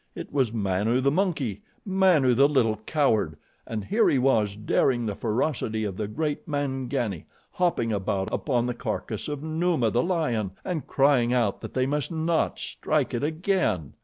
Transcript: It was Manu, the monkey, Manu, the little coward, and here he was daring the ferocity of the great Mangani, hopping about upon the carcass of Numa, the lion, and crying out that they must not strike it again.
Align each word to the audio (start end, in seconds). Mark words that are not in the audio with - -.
It 0.15 0.33
was 0.33 0.51
Manu, 0.51 0.99
the 0.99 1.11
monkey, 1.11 1.61
Manu, 1.85 2.33
the 2.33 2.49
little 2.49 2.77
coward, 2.87 3.37
and 3.67 3.85
here 3.85 4.09
he 4.09 4.17
was 4.17 4.55
daring 4.55 5.05
the 5.05 5.13
ferocity 5.13 5.83
of 5.83 5.95
the 5.95 6.07
great 6.07 6.47
Mangani, 6.47 7.25
hopping 7.51 7.93
about 7.93 8.33
upon 8.33 8.65
the 8.65 8.73
carcass 8.73 9.27
of 9.27 9.43
Numa, 9.43 9.91
the 9.91 10.01
lion, 10.01 10.53
and 10.65 10.87
crying 10.87 11.33
out 11.33 11.61
that 11.61 11.75
they 11.75 11.85
must 11.85 12.11
not 12.11 12.57
strike 12.57 13.13
it 13.13 13.23
again. 13.23 13.93